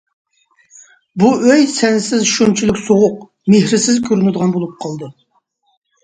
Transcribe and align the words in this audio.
بۇ 1.23 1.27
ئۆي 1.49 1.65
سەنسىز 1.73 2.23
شۇنچىلىك 2.29 2.79
سوغۇق، 2.85 3.19
مېھىرسىز 3.55 3.99
كۆرۈنىدىغان 4.07 4.55
بولۇپ 4.57 4.73
قالدى. 4.87 5.11